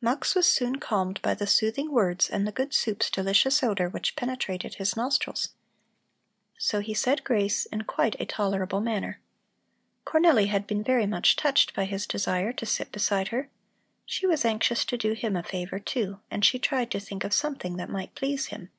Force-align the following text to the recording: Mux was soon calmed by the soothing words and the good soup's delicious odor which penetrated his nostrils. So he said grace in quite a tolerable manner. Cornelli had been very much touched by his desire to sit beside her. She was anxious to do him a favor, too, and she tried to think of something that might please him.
Mux 0.00 0.36
was 0.36 0.46
soon 0.46 0.76
calmed 0.78 1.20
by 1.22 1.34
the 1.34 1.44
soothing 1.44 1.90
words 1.90 2.30
and 2.30 2.46
the 2.46 2.52
good 2.52 2.72
soup's 2.72 3.10
delicious 3.10 3.64
odor 3.64 3.88
which 3.88 4.14
penetrated 4.14 4.74
his 4.76 4.96
nostrils. 4.96 5.54
So 6.56 6.78
he 6.78 6.94
said 6.94 7.24
grace 7.24 7.66
in 7.66 7.82
quite 7.82 8.14
a 8.20 8.24
tolerable 8.26 8.80
manner. 8.80 9.20
Cornelli 10.06 10.46
had 10.46 10.68
been 10.68 10.84
very 10.84 11.08
much 11.08 11.34
touched 11.34 11.74
by 11.74 11.86
his 11.86 12.06
desire 12.06 12.52
to 12.52 12.64
sit 12.64 12.92
beside 12.92 13.26
her. 13.34 13.50
She 14.06 14.24
was 14.24 14.44
anxious 14.44 14.84
to 14.84 14.96
do 14.96 15.14
him 15.14 15.34
a 15.34 15.42
favor, 15.42 15.80
too, 15.80 16.20
and 16.30 16.44
she 16.44 16.60
tried 16.60 16.92
to 16.92 17.00
think 17.00 17.24
of 17.24 17.34
something 17.34 17.76
that 17.78 17.90
might 17.90 18.14
please 18.14 18.46
him. 18.46 18.70